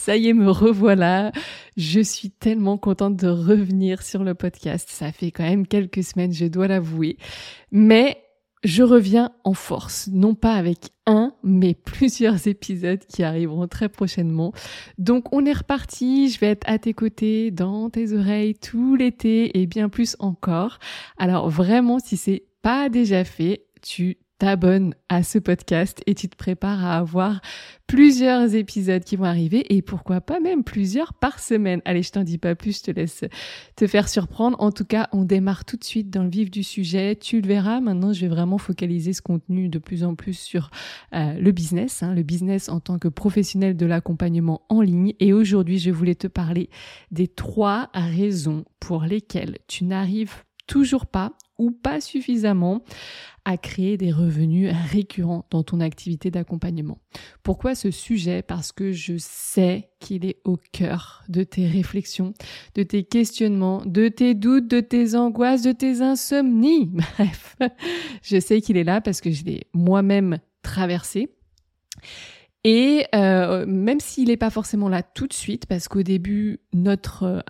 [0.00, 1.30] Ça y est, me revoilà.
[1.76, 4.88] Je suis tellement contente de revenir sur le podcast.
[4.88, 7.18] Ça fait quand même quelques semaines, je dois l'avouer.
[7.70, 8.16] Mais
[8.64, 14.54] je reviens en force, non pas avec un, mais plusieurs épisodes qui arriveront très prochainement.
[14.96, 19.60] Donc on est reparti, je vais être à tes côtés, dans tes oreilles tout l'été
[19.60, 20.78] et bien plus encore.
[21.18, 26.34] Alors vraiment, si c'est pas déjà fait, tu t'abonnes à ce podcast et tu te
[26.34, 27.42] prépares à avoir
[27.86, 31.82] plusieurs épisodes qui vont arriver et pourquoi pas même plusieurs par semaine.
[31.84, 33.24] Allez, je t'en dis pas plus, je te laisse
[33.76, 34.56] te faire surprendre.
[34.58, 37.16] En tout cas, on démarre tout de suite dans le vif du sujet.
[37.16, 40.70] Tu le verras, maintenant je vais vraiment focaliser ce contenu de plus en plus sur
[41.14, 45.12] euh, le business, hein, le business en tant que professionnel de l'accompagnement en ligne.
[45.20, 46.70] Et aujourd'hui, je voulais te parler
[47.10, 50.32] des trois raisons pour lesquelles tu n'arrives
[50.66, 52.82] toujours pas ou pas suffisamment
[53.50, 56.98] à créer des revenus récurrents dans ton activité d'accompagnement.
[57.42, 58.42] Pourquoi ce sujet?
[58.42, 62.32] Parce que je sais qu'il est au cœur de tes réflexions,
[62.76, 66.86] de tes questionnements, de tes doutes, de tes angoisses, de tes insomnies.
[67.16, 67.56] Bref,
[68.22, 71.34] je sais qu'il est là parce que je l'ai moi-même traversé.
[72.62, 77.44] Et euh, même s'il n'est pas forcément là tout de suite, parce qu'au début, notre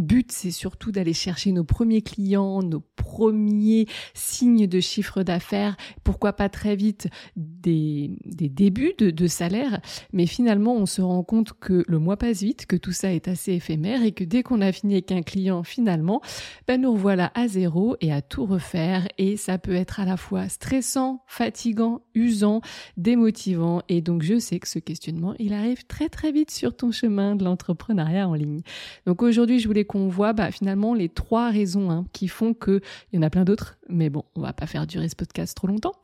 [0.00, 6.32] but, c'est surtout d'aller chercher nos premiers clients, nos premiers signes de chiffre d'affaires, pourquoi
[6.32, 9.80] pas très vite des, des débuts de, de, salaire,
[10.12, 13.28] mais finalement on se rend compte que le mois passe vite, que tout ça est
[13.28, 16.20] assez éphémère et que dès qu'on a fini avec un client finalement,
[16.66, 19.08] ben nous revoilà à zéro et à tout refaire.
[19.18, 22.60] Et ça peut être à la fois stressant, fatigant, usant,
[22.96, 23.82] démotivant.
[23.88, 27.36] Et donc je sais que ce questionnement il arrive très très vite sur ton chemin
[27.36, 28.62] de l'entrepreneuriat en ligne.
[29.06, 32.80] Donc aujourd'hui je voulais qu'on voit bah, finalement les trois raisons hein, qui font que,
[33.12, 35.56] il y en a plein d'autres, mais bon, on va pas faire durer ce podcast
[35.56, 35.94] trop longtemps,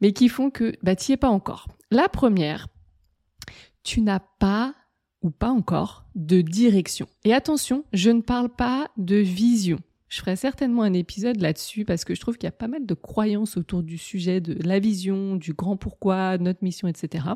[0.00, 1.68] mais qui font que bah, tu n'y es pas encore.
[1.90, 2.68] La première,
[3.82, 4.74] tu n'as pas
[5.22, 7.06] ou pas encore de direction.
[7.24, 9.78] Et attention, je ne parle pas de vision.
[10.08, 12.84] Je ferai certainement un épisode là-dessus parce que je trouve qu'il y a pas mal
[12.84, 17.26] de croyances autour du sujet de la vision, du grand pourquoi, notre mission, etc.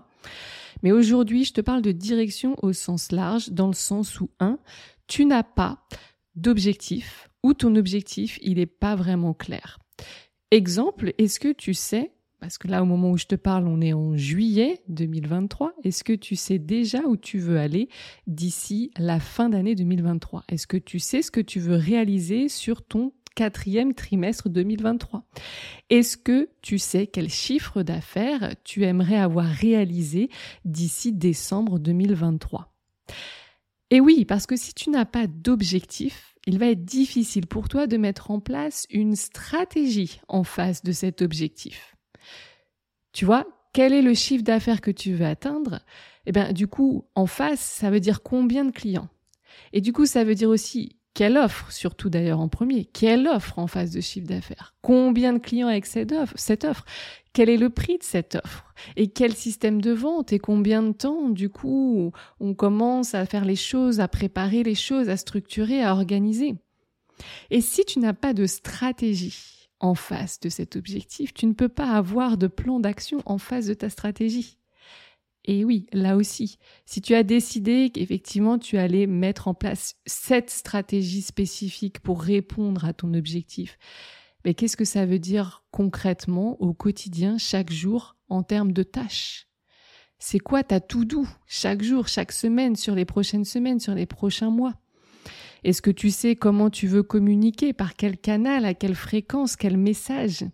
[0.82, 4.58] Mais aujourd'hui, je te parle de direction au sens large, dans le sens où, un,
[5.06, 5.84] tu n'as pas
[6.34, 9.78] d'objectif ou ton objectif, il n'est pas vraiment clair.
[10.50, 13.80] Exemple, est-ce que tu sais, parce que là au moment où je te parle, on
[13.80, 17.88] est en juillet 2023, est-ce que tu sais déjà où tu veux aller
[18.26, 22.82] d'ici la fin d'année 2023 Est-ce que tu sais ce que tu veux réaliser sur
[22.82, 25.24] ton quatrième trimestre 2023
[25.90, 30.30] Est-ce que tu sais quel chiffre d'affaires tu aimerais avoir réalisé
[30.64, 32.72] d'ici décembre 2023
[33.94, 37.86] et oui, parce que si tu n'as pas d'objectif, il va être difficile pour toi
[37.86, 41.94] de mettre en place une stratégie en face de cet objectif.
[43.12, 45.78] Tu vois, quel est le chiffre d'affaires que tu veux atteindre?
[46.26, 49.08] Eh bien, du coup, en face, ça veut dire combien de clients?
[49.72, 53.60] Et du coup, ça veut dire aussi quelle offre, surtout d'ailleurs en premier, quelle offre
[53.60, 54.74] en face de chiffre d'affaires?
[54.82, 56.84] Combien de clients avec cette offre,
[57.32, 58.74] Quel est le prix de cette offre?
[58.96, 60.32] Et quel système de vente?
[60.32, 64.74] Et combien de temps, du coup, on commence à faire les choses, à préparer les
[64.74, 66.56] choses, à structurer, à organiser?
[67.50, 71.68] Et si tu n'as pas de stratégie en face de cet objectif, tu ne peux
[71.68, 74.58] pas avoir de plan d'action en face de ta stratégie.
[75.46, 80.48] Et oui, là aussi, si tu as décidé qu'effectivement tu allais mettre en place cette
[80.48, 83.78] stratégie spécifique pour répondre à ton objectif,
[84.44, 89.48] mais qu'est-ce que ça veut dire concrètement au quotidien, chaque jour, en termes de tâches?
[90.18, 94.06] C'est quoi ta tout doux chaque jour, chaque semaine, sur les prochaines semaines, sur les
[94.06, 94.74] prochains mois?
[95.62, 99.76] Est-ce que tu sais comment tu veux communiquer Par quel canal À quelle fréquence Quel
[99.76, 100.44] message?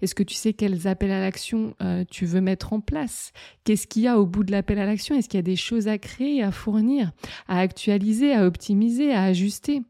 [0.00, 3.32] Est-ce que tu sais quels appels à l'action euh, tu veux mettre en place?
[3.64, 5.14] Qu'est-ce qu'il y a au bout de l'appel à l'action?
[5.14, 7.12] Est-ce qu'il y a des choses à créer, à fournir,
[7.48, 9.82] à actualiser, à optimiser, à ajuster?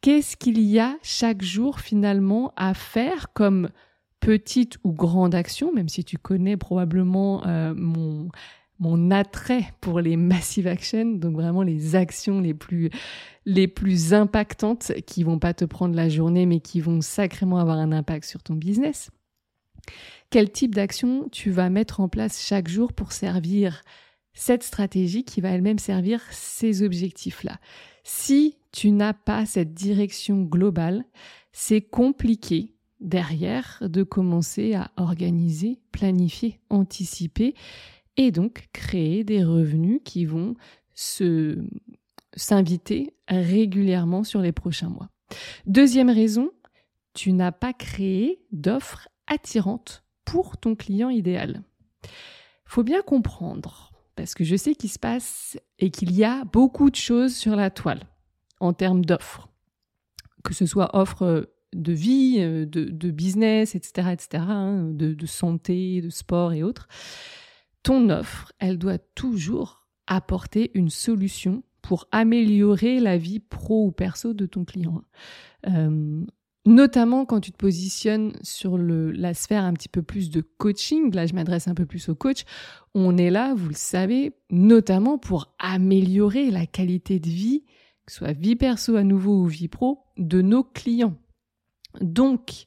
[0.00, 3.68] Qu'est-ce qu'il y a chaque jour finalement à faire comme
[4.20, 8.28] petite ou grande action, même si tu connais probablement euh, mon
[8.82, 12.90] mon attrait pour les massive actions, donc vraiment les actions les plus
[13.46, 17.78] les plus impactantes qui vont pas te prendre la journée mais qui vont sacrément avoir
[17.78, 19.10] un impact sur ton business.
[20.30, 23.82] Quel type d'action tu vas mettre en place chaque jour pour servir
[24.34, 27.60] cette stratégie qui va elle-même servir ces objectifs-là?
[28.02, 31.04] Si tu n'as pas cette direction globale,
[31.52, 37.54] c'est compliqué derrière de commencer à organiser, planifier, anticiper
[38.16, 40.54] et donc créer des revenus qui vont
[40.94, 41.58] se
[42.34, 45.08] s'inviter régulièrement sur les prochains mois.
[45.66, 46.50] Deuxième raison,
[47.14, 51.62] tu n'as pas créé d'offres attirantes pour ton client idéal.
[52.64, 56.90] Faut bien comprendre parce que je sais qu'il se passe et qu'il y a beaucoup
[56.90, 58.02] de choses sur la toile
[58.60, 59.48] en termes d'offres,
[60.44, 66.52] que ce soit offres de vie, de, business, etc., etc., hein, de santé, de sport
[66.52, 66.88] et autres.
[67.82, 74.34] Ton offre, elle doit toujours apporter une solution pour améliorer la vie pro ou perso
[74.34, 75.02] de ton client.
[75.66, 76.24] Euh,
[76.64, 81.26] notamment quand tu te positionnes sur la sphère un petit peu plus de coaching, là
[81.26, 82.44] je m'adresse un peu plus au coach,
[82.94, 87.64] on est là, vous le savez, notamment pour améliorer la qualité de vie,
[88.06, 91.16] que ce soit vie perso à nouveau ou vie pro, de nos clients.
[92.00, 92.66] Donc,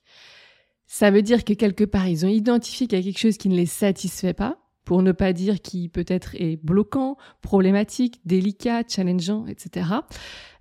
[0.87, 3.49] ça veut dire que quelque part, ils ont identifié qu'il y a quelque chose qui
[3.49, 9.47] ne les satisfait pas, pour ne pas dire qui peut-être est bloquant, problématique, délicat, challengeant,
[9.47, 9.89] etc.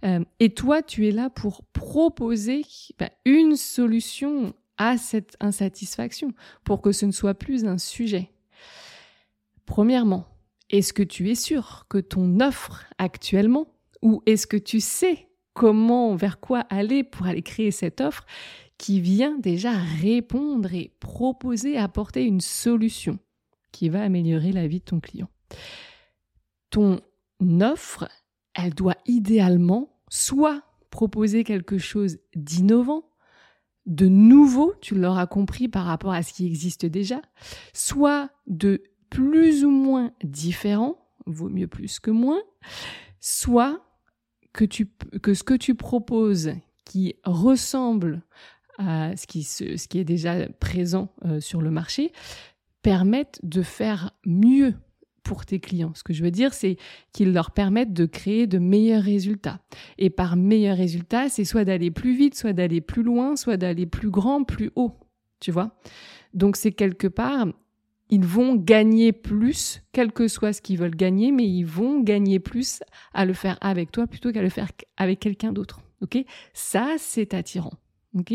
[0.05, 2.63] Euh, et toi, tu es là pour proposer
[2.99, 6.33] bah, une solution à cette insatisfaction,
[6.65, 8.31] pour que ce ne soit plus un sujet.
[9.67, 10.27] Premièrement,
[10.71, 13.69] est-ce que tu es sûr que ton offre actuellement,
[14.03, 18.27] ou est-ce que tu sais comment, vers quoi aller pour aller créer cette offre
[18.79, 23.19] qui vient déjà répondre et proposer, apporter une solution?
[23.75, 25.29] Qui va améliorer la vie de ton client.
[26.71, 27.01] Ton
[27.61, 28.09] offre,
[28.55, 33.03] elle doit idéalement soit proposer quelque chose d'innovant,
[33.87, 37.21] de nouveau, tu l'auras compris par rapport à ce qui existe déjà,
[37.75, 42.41] soit de plus ou moins différent, vaut mieux plus que moins,
[43.21, 43.85] soit
[44.53, 46.53] que, ce que tu proposes
[46.85, 48.23] qui ressemble
[48.79, 52.13] à ce qui, ce qui est déjà présent euh, sur le marché,
[52.85, 54.75] permettent de faire mieux
[55.23, 55.93] pour tes clients.
[55.95, 56.77] Ce que je veux dire, c'est
[57.13, 59.59] qu'ils leur permettent de créer de meilleurs résultats.
[59.97, 63.87] Et par meilleurs résultats, c'est soit d'aller plus vite, soit d'aller plus loin, soit d'aller
[63.87, 64.93] plus grand, plus haut.
[65.41, 65.81] Tu vois?
[66.35, 67.47] Donc c'est quelque part,
[68.11, 72.39] ils vont gagner plus, quel que soit ce qu'ils veulent gagner, mais ils vont gagner
[72.39, 72.83] plus
[73.15, 75.81] à le faire avec toi plutôt qu'à le faire avec quelqu'un d'autre.
[76.03, 76.23] Ok?
[76.53, 77.73] Ça, c'est attirant.
[78.15, 78.35] Ok?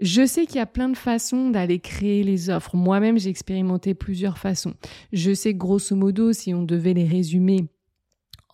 [0.00, 2.76] Je sais qu'il y a plein de façons d'aller créer les offres.
[2.76, 4.74] Moi-même, j'ai expérimenté plusieurs façons.
[5.12, 7.66] Je sais grosso modo, si on devait les résumer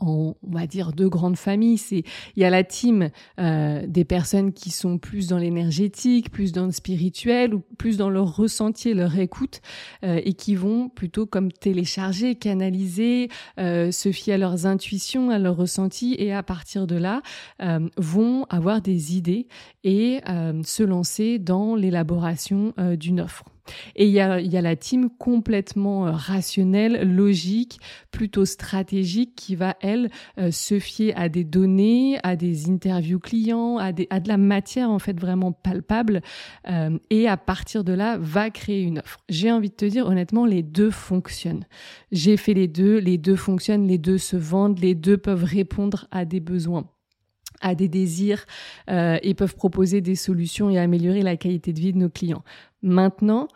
[0.04, 1.78] en, on va dire, deux grandes familles.
[1.78, 2.04] C'est
[2.36, 3.10] il y a la team
[3.40, 8.10] euh, des personnes qui sont plus dans l'énergétique, plus dans le spirituel ou plus dans
[8.10, 9.60] leur ressenti, leur écoute,
[10.04, 13.28] euh, et qui vont plutôt comme télécharger, canaliser,
[13.58, 17.22] euh, se fier à leurs intuitions, à leurs ressentis, et à partir de là
[17.96, 19.46] vont avoir des idées
[19.82, 20.20] et
[20.64, 23.44] se lancer dans l'élaboration d'une offre.
[23.96, 27.78] Et il y a, la team complètement euh, rationnelle, logique,
[28.10, 33.78] plutôt stratégique qui va, elle, euh, se fier à des données, à des interviews clients,
[33.78, 36.22] à, de la matière en fait vraiment palpable
[36.68, 39.20] euh, et à partir de là va créer une offre.
[39.28, 41.66] J'ai envie de te dire honnêtement, les deux fonctionnent.
[42.12, 46.06] J'ai fait les deux, les deux fonctionnent, les deux se vendent, les deux peuvent répondre
[46.10, 46.88] à des besoins
[47.60, 48.44] à des désirs
[48.88, 52.42] et peuvent proposer des solutions et améliorer la qualité de vie de nos clients.
[52.84, 53.48] Maintenant,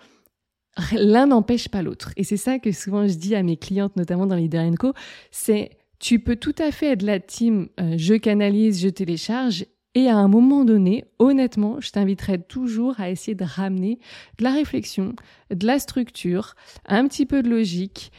[0.92, 2.12] l'un n'empêche pas l'autre.
[2.16, 4.92] Et c'est ça que souvent je dis à mes clientes, notamment dans Leader Co,
[5.30, 5.70] c'est
[6.00, 10.16] tu peux tout à fait être la team euh, je canalise, je télécharge et à
[10.16, 13.98] un moment donné, honnêtement, je t'inviterai toujours à essayer de ramener
[14.38, 15.14] de la réflexion,
[15.50, 16.54] de la structure,
[16.86, 18.12] un petit peu de logique,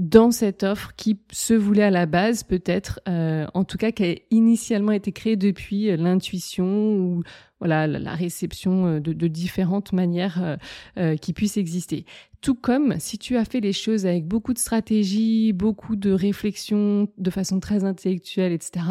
[0.00, 4.04] dans cette offre qui se voulait à la base peut-être, euh, en tout cas qui
[4.04, 7.22] a initialement été créée depuis euh, l'intuition ou
[7.58, 10.56] voilà la réception euh, de, de différentes manières
[11.20, 12.06] qui puissent exister.
[12.40, 17.08] Tout comme si tu as fait les choses avec beaucoup de stratégie, beaucoup de réflexion,
[17.18, 18.86] de façon très intellectuelle, etc.,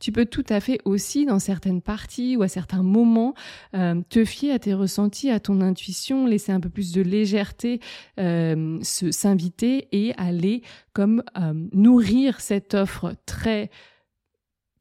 [0.00, 3.34] tu peux tout à fait aussi, dans certaines parties ou à certains moments,
[3.74, 7.80] euh, te fier à tes ressentis, à ton intuition, laisser un peu plus de légèreté,
[8.18, 10.62] euh, s'inviter et aller
[10.92, 13.70] comme euh, nourrir cette offre très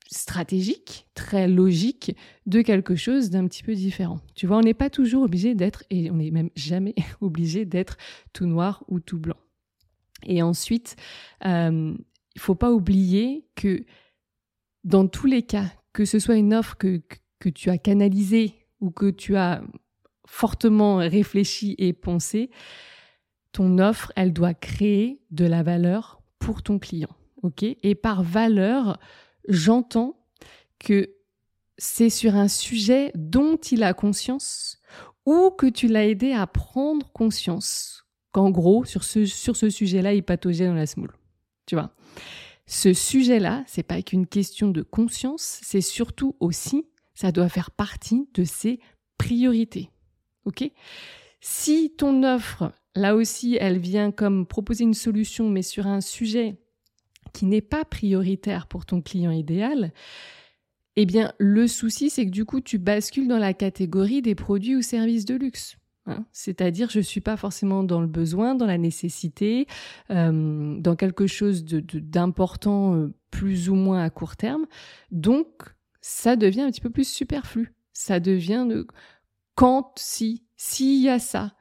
[0.10, 4.20] stratégique, très logique de quelque chose d'un petit peu différent.
[4.36, 7.98] Tu vois, on n'est pas toujours obligé d'être, et on n'est même jamais obligé d'être
[8.34, 9.38] tout noir ou tout blanc.
[10.26, 10.96] Et ensuite,
[11.46, 11.94] euh,
[12.36, 13.86] il faut pas oublier que
[14.84, 17.02] dans tous les cas, que ce soit une offre que,
[17.40, 19.62] que tu as canalisée ou que tu as
[20.26, 22.50] fortement réfléchie et pensée,
[23.52, 27.10] ton offre, elle doit créer de la valeur pour ton client.
[27.84, 29.00] Et par valeur,
[29.48, 30.20] j'entends
[30.80, 31.10] que
[31.78, 34.80] c'est sur un sujet dont il a conscience
[35.26, 40.14] ou que tu l'as aidé à prendre conscience qu'en gros, sur ce, sur ce sujet-là,
[40.14, 41.14] il pataugeait dans la smoule.
[41.66, 41.94] Tu vois?
[42.66, 48.28] Ce sujet-là, c'est pas qu'une question de conscience, c'est surtout aussi, ça doit faire partie
[48.34, 48.80] de ses
[49.18, 49.90] priorités.
[50.46, 50.70] OK?
[51.40, 56.58] Si ton offre, là aussi, elle vient comme proposer une solution, mais sur un sujet
[57.38, 59.94] qui n'est pas prioritaire pour ton client idéal,
[60.96, 64.76] eh bien, le souci, c'est que du coup, tu bascules dans la catégorie des produits
[64.76, 65.78] ou services de luxe.
[66.08, 66.26] Hein.
[66.32, 69.68] C'est-à-dire, je ne suis pas forcément dans le besoin, dans la nécessité,
[70.10, 74.66] euh, dans quelque chose d'important euh, plus ou moins à court terme.
[75.12, 75.48] Donc,
[76.02, 77.76] ça devient un petit peu plus superflu.
[77.94, 78.88] Ça devient de
[79.54, 81.54] quand, si, s'il y a ça.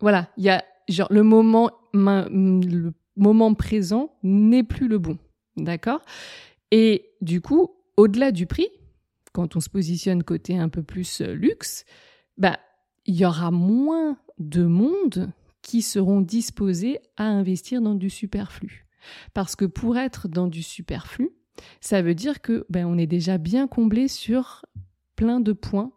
[0.00, 5.18] Voilà, il y a genre le moment, le moment présent n'est plus le bon.
[5.56, 6.00] D'accord?
[6.70, 8.68] Et du coup, au-delà du prix,
[9.32, 11.84] quand on se positionne côté un peu plus euh, luxe,
[12.38, 12.58] bah,
[13.06, 18.86] il y aura moins de monde qui seront disposés à investir dans du superflu.
[19.34, 21.30] Parce que pour être dans du superflu,
[21.80, 24.64] ça veut dire que ben, on est déjà bien comblé sur
[25.16, 25.92] plein de points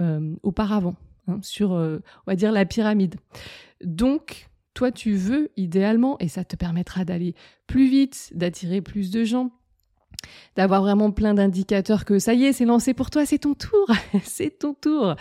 [0.00, 3.16] euh, auparavant, hein, sur, euh, on va dire, la pyramide.
[3.82, 7.34] Donc, toi, tu veux idéalement, et ça te permettra d'aller
[7.66, 9.50] plus vite, d'attirer plus de gens,
[10.54, 13.90] d'avoir vraiment plein d'indicateurs que ça y est, c'est lancé pour toi, c'est ton tour,
[14.22, 15.16] c'est ton tour.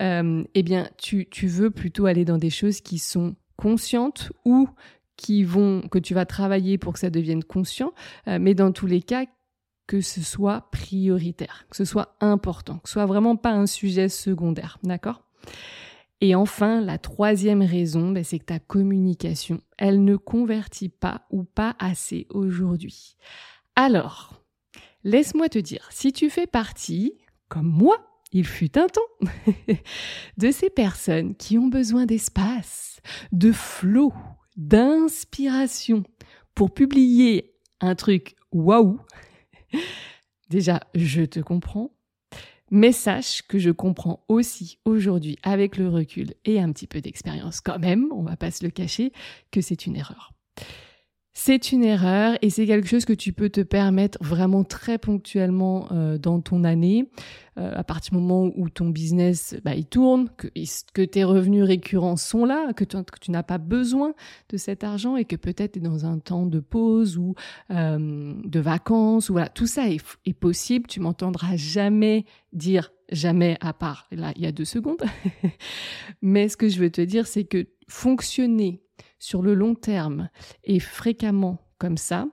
[0.00, 4.68] Euh, eh bien, tu, veux plutôt aller dans des choses qui sont conscientes ou
[5.16, 7.92] qui vont que tu vas travailler pour que ça devienne conscient,
[8.26, 9.26] euh, mais dans tous les cas
[9.86, 14.08] que ce soit prioritaire, que ce soit important, que ce soit vraiment pas un sujet
[14.08, 15.22] secondaire, d'accord?
[16.20, 21.44] Et enfin, la troisième raison, ben, c'est que ta communication, elle ne convertit pas ou
[21.44, 23.16] pas assez aujourd'hui.
[23.74, 24.42] Alors,
[25.04, 27.12] laisse-moi te dire, si tu fais partie,
[27.48, 27.98] comme moi,
[28.32, 29.28] il fut un temps,
[30.38, 33.00] de ces personnes qui ont besoin d'espace,
[33.32, 34.12] de flot,
[34.56, 36.02] d'inspiration
[36.54, 38.98] pour publier un truc waouh,
[40.48, 41.95] déjà, je te comprends,
[42.76, 47.62] mais sache que je comprends aussi aujourd'hui, avec le recul et un petit peu d'expérience
[47.62, 49.12] quand même, on va pas se le cacher,
[49.50, 50.32] que c'est une erreur.
[51.38, 55.86] C'est une erreur et c'est quelque chose que tu peux te permettre vraiment très ponctuellement
[55.92, 57.10] euh, dans ton année,
[57.58, 60.48] euh, à partir du moment où ton business bah, il tourne, que,
[60.94, 64.14] que tes revenus récurrents sont là, que tu, tu n'as pas besoin
[64.48, 67.34] de cet argent et que peut-être tu es dans un temps de pause ou
[67.70, 69.28] euh, de vacances.
[69.28, 70.86] Ou voilà, tout ça est possible.
[70.86, 72.24] Tu m'entendras jamais
[72.54, 75.04] dire jamais à part là il y a deux secondes.
[76.22, 78.80] Mais ce que je veux te dire, c'est que fonctionner
[79.18, 80.28] sur le long terme
[80.64, 82.26] et fréquemment comme ça,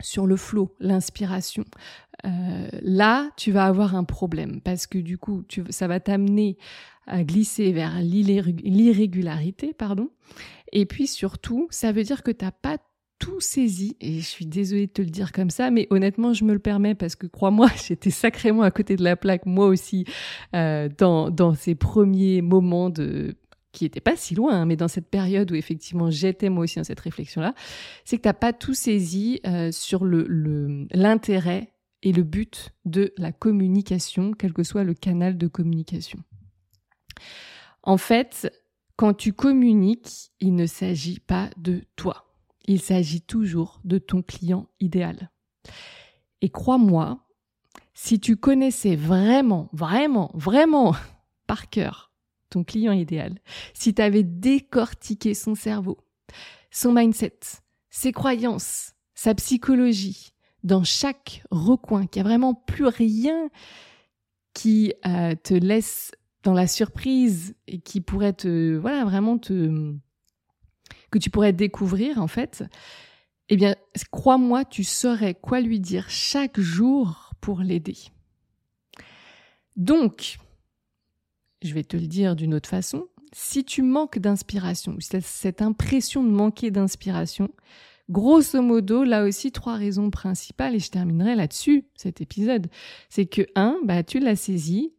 [0.00, 1.64] sur le flot, l'inspiration,
[2.26, 6.56] euh, là, tu vas avoir un problème parce que du coup, ça va t'amener
[7.06, 10.10] à glisser vers l'irrégularité, pardon.
[10.72, 12.78] Et puis surtout, ça veut dire que tu n'as pas
[13.18, 16.44] tout saisi, et je suis désolée de te le dire comme ça, mais honnêtement, je
[16.44, 20.04] me le permets parce que crois-moi, j'étais sacrément à côté de la plaque, moi aussi,
[20.54, 23.36] euh, dans, dans ces premiers moments de
[23.76, 26.76] qui était pas si loin, hein, mais dans cette période où effectivement j'étais moi aussi
[26.76, 27.54] dans cette réflexion-là,
[28.06, 33.12] c'est que tu n'as pas tout saisi euh, sur le l'intérêt et le but de
[33.18, 36.18] la communication, quel que soit le canal de communication.
[37.82, 38.50] En fait,
[38.96, 42.32] quand tu communiques, il ne s'agit pas de toi.
[42.66, 45.30] Il s'agit toujours de ton client idéal.
[46.40, 47.26] Et crois-moi,
[47.92, 50.94] si tu connaissais vraiment, vraiment, vraiment
[51.46, 52.06] par cœur
[52.50, 53.38] ton client idéal,
[53.74, 55.98] si tu avais décortiqué son cerveau,
[56.70, 57.38] son mindset,
[57.90, 63.48] ses croyances, sa psychologie, dans chaque recoin, qu'il n'y a vraiment plus rien
[64.52, 66.12] qui euh, te laisse
[66.42, 69.94] dans la surprise et qui pourrait te, voilà, vraiment te,
[71.10, 72.64] que tu pourrais découvrir en fait,
[73.48, 73.76] eh bien,
[74.10, 77.96] crois-moi, tu saurais quoi lui dire chaque jour pour l'aider.
[79.76, 80.38] Donc,
[81.62, 86.30] je vais te le dire d'une autre façon, si tu manques d'inspiration, cette impression de
[86.30, 87.50] manquer d'inspiration,
[88.08, 92.68] grosso modo, là aussi, trois raisons principales, et je terminerai là-dessus, cet épisode.
[93.08, 94.94] C'est que, un, bah, tu l'as saisi,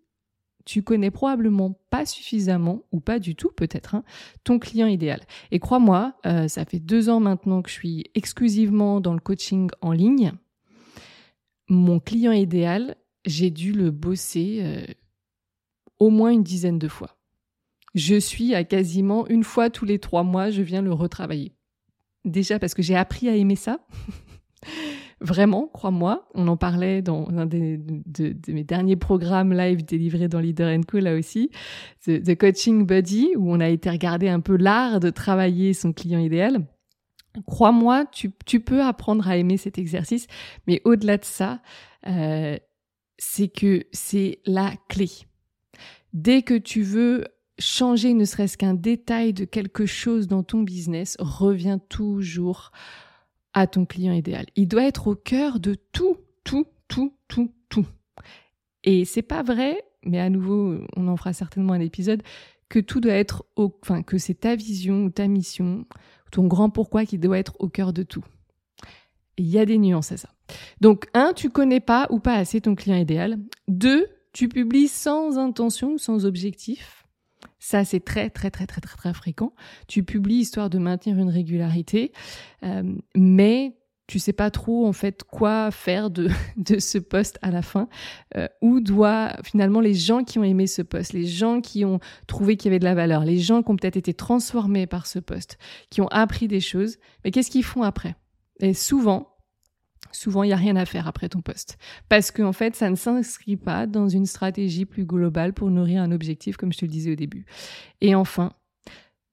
[0.65, 4.03] tu connais probablement pas suffisamment, ou pas du tout peut-être, hein,
[4.43, 5.21] ton client idéal.
[5.51, 9.69] Et crois-moi, euh, ça fait deux ans maintenant que je suis exclusivement dans le coaching
[9.81, 10.33] en ligne.
[11.69, 14.59] Mon client idéal, j'ai dû le bosser.
[14.61, 14.85] Euh,
[15.99, 17.17] au moins une dizaine de fois.
[17.95, 21.53] Je suis à quasiment une fois tous les trois mois, je viens le retravailler.
[22.25, 23.79] Déjà parce que j'ai appris à aimer ça.
[25.19, 26.27] Vraiment, crois-moi.
[26.35, 27.79] On en parlait dans un de,
[28.49, 31.49] mes derniers programmes live délivrés dans Leader Co là aussi,
[32.05, 36.19] The, Coaching Buddy, où on a été regarder un peu l'art de travailler son client
[36.19, 36.67] idéal.
[37.45, 40.27] Crois-moi, tu, peux apprendre à aimer cet exercice,
[40.67, 41.61] mais au-delà de ça,
[42.07, 42.57] euh,
[43.17, 45.09] c'est que c'est la clé.
[46.17, 47.25] Dès que tu veux
[47.59, 52.71] changer ne serait-ce qu'un détail de quelque chose dans ton business, reviens toujours
[53.53, 54.47] à ton client idéal.
[54.55, 57.85] Il doit être au cœur de tout, tout, tout, tout, tout.
[58.83, 62.23] Et c'est pas vrai, mais à nouveau, on en fera certainement un épisode,
[62.67, 65.85] que tout doit être au, enfin, que c'est ta vision ou ta mission,
[66.31, 68.25] ton grand pourquoi qui doit être au cœur de tout.
[69.37, 70.29] Il y a des nuances à ça.
[70.81, 73.37] Donc, un, tu connais pas ou pas assez ton client idéal.
[73.67, 77.05] Deux, tu publies sans intention, sans objectif.
[77.59, 79.53] Ça, c'est très, très, très, très, très, très fréquent.
[79.87, 82.11] Tu publies histoire de maintenir une régularité,
[82.63, 83.75] euh, mais
[84.07, 87.89] tu sais pas trop en fait quoi faire de, de ce poste à la fin.
[88.37, 91.99] Euh, où doit finalement les gens qui ont aimé ce poste, les gens qui ont
[92.25, 95.05] trouvé qu'il y avait de la valeur, les gens qui ont peut-être été transformés par
[95.07, 95.57] ce poste,
[95.89, 98.15] qui ont appris des choses, mais qu'est-ce qu'ils font après?
[98.59, 99.36] Et souvent,
[100.11, 101.77] souvent il n'y a rien à faire après ton poste.
[102.09, 106.01] Parce qu'en en fait, ça ne s'inscrit pas dans une stratégie plus globale pour nourrir
[106.01, 107.45] un objectif, comme je te le disais au début.
[108.01, 108.53] Et enfin,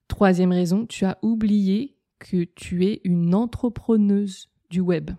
[0.08, 5.10] troisième raison, tu as oublié que tu es une entrepreneuse du web.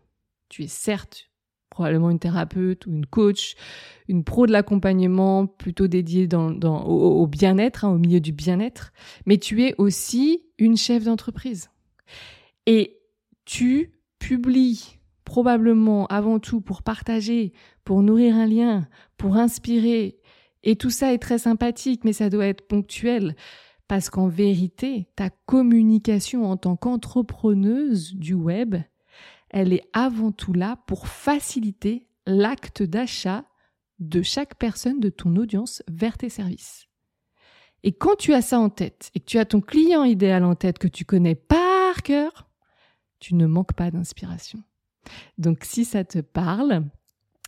[0.50, 1.30] Tu es certes
[1.76, 3.56] probablement une thérapeute ou une coach,
[4.08, 8.94] une pro de l'accompagnement plutôt dédiée au, bien-être, hein, au milieu du bien-être,
[9.26, 11.70] mais tu es aussi une chef d'entreprise.
[12.66, 12.98] Et
[13.44, 14.95] tu publies
[15.26, 17.52] probablement avant tout pour partager,
[17.84, 20.18] pour nourrir un lien, pour inspirer.
[20.64, 23.36] Et tout ça est très sympathique, mais ça doit être ponctuel.
[23.88, 28.76] Parce qu'en vérité, ta communication en tant qu'entrepreneuse du web,
[29.50, 33.46] elle est avant tout là pour faciliter l'acte d'achat
[34.00, 36.88] de chaque personne de ton audience vers tes services.
[37.84, 40.56] Et quand tu as ça en tête et que tu as ton client idéal en
[40.56, 42.50] tête que tu connais par cœur,
[43.20, 44.60] tu ne manques pas d'inspiration.
[45.38, 46.84] Donc si ça te parle,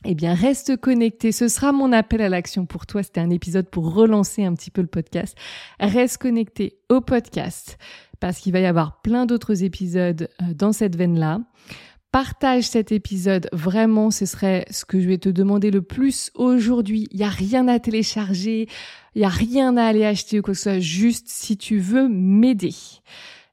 [0.05, 1.31] eh bien, reste connecté.
[1.31, 3.01] Ce sera mon appel à l'action pour toi.
[3.03, 5.35] C'était un épisode pour relancer un petit peu le podcast.
[5.79, 7.77] Reste connecté au podcast
[8.19, 11.41] parce qu'il va y avoir plein d'autres épisodes euh, dans cette veine-là.
[12.11, 17.07] Partage cet épisode, vraiment, ce serait ce que je vais te demander le plus aujourd'hui.
[17.11, 18.67] Il n'y a rien à télécharger,
[19.13, 21.79] il n'y a rien à aller acheter ou quoi que ce soit, juste si tu
[21.79, 22.73] veux m'aider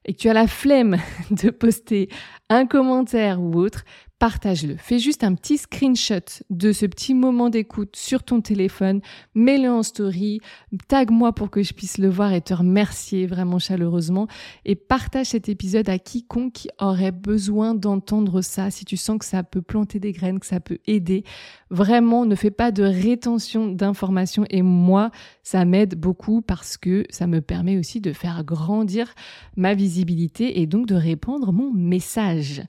[0.05, 0.97] et que tu as la flemme
[1.31, 2.09] de poster
[2.49, 3.83] un commentaire ou autre,
[4.19, 4.77] partage-le.
[4.77, 9.01] Fais juste un petit screenshot de ce petit moment d'écoute sur ton téléphone,
[9.33, 10.39] mets-le en story,
[10.87, 14.27] tag-moi pour que je puisse le voir et te remercier vraiment chaleureusement
[14.63, 19.43] et partage cet épisode à quiconque aurait besoin d'entendre ça si tu sens que ça
[19.43, 21.23] peut planter des graines, que ça peut aider.
[21.71, 25.09] Vraiment, ne fais pas de rétention d'informations et moi,
[25.41, 29.13] ça m'aide beaucoup parce que ça me permet aussi de faire grandir
[29.55, 32.61] ma visibilité et donc de répandre mon message.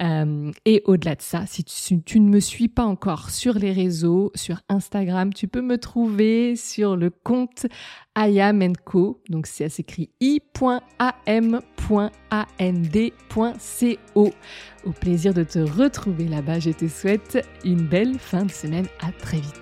[0.00, 4.32] Euh, et au-delà de ça, si tu, ne me suis pas encore sur les réseaux,
[4.34, 7.66] sur Instagram, tu peux me trouver sur le compte
[8.16, 9.20] ayam.co.
[9.28, 10.10] Donc ça s'écrit
[11.90, 13.10] i.am.and.co.
[14.84, 16.58] Au plaisir de te retrouver là-bas.
[16.58, 18.86] Je te souhaite une belle fin de semaine.
[19.00, 19.61] À très vite.